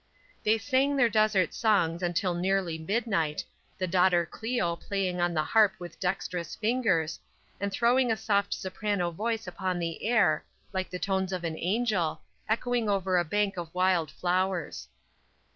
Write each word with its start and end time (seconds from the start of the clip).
They 0.43 0.57
sang 0.57 0.95
their 0.95 1.09
desert 1.09 1.53
songs 1.53 2.01
until 2.01 2.33
nearly 2.33 2.79
midnight, 2.79 3.45
the 3.77 3.85
daughter 3.85 4.25
Cleo 4.25 4.75
playing 4.75 5.21
on 5.21 5.35
the 5.35 5.43
harp 5.43 5.73
with 5.77 5.99
dextrous 5.99 6.55
fingers, 6.55 7.19
and 7.59 7.71
throwing 7.71 8.11
a 8.11 8.17
soft 8.17 8.51
soprano 8.55 9.11
voice 9.11 9.45
upon 9.45 9.77
the 9.77 10.03
air, 10.03 10.43
like 10.73 10.89
the 10.89 10.97
tones 10.97 11.31
of 11.31 11.43
an 11.43 11.55
angel, 11.55 12.23
echoing 12.49 12.89
over 12.89 13.15
a 13.19 13.23
bank 13.23 13.57
of 13.57 13.71
wild 13.75 14.09
flowers. 14.09 14.87